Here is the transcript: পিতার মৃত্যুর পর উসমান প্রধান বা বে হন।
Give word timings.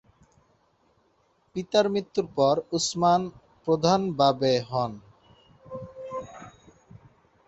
পিতার 1.55 1.85
মৃত্যুর 1.89 2.27
পর 2.37 2.55
উসমান 2.71 3.21
প্রধান 3.67 4.01
বা 4.17 4.29
বে 4.39 4.53
হন। 4.69 4.91